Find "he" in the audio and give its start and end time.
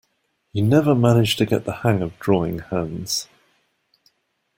0.51-0.61